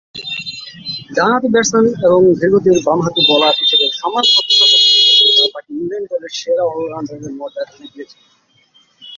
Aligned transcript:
ডানহাতি 1.15 1.49
ব্যাটসম্যান 1.53 1.85
এবং 2.05 2.21
ধীরগতির 2.39 2.77
বামহাতি 2.87 3.21
বোলার 3.27 3.55
হিসেবে 3.61 3.85
সমান 3.99 4.25
দক্ষতা 4.27 4.65
প্রদর্শন 4.71 5.01
করেন 5.07 5.31
যা 5.37 5.45
তাকে 5.53 5.71
ইংল্যান্ড 5.73 6.07
দলের 6.11 6.33
সেরা 6.39 6.63
অল-রাউন্ডারের 6.69 7.33
মর্যাদা 7.39 7.73
এনে 7.75 7.87
দিয়েছে। 7.93 8.17